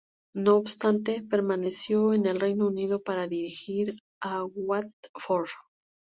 No 0.33 0.55
obstante, 0.55 1.21
permaneció 1.21 2.15
en 2.15 2.25
el 2.25 2.39
Reino 2.39 2.65
Unido 2.65 3.03
para 3.03 3.27
dirigir 3.27 3.97
al 4.19 4.47
Watford. 4.51 5.51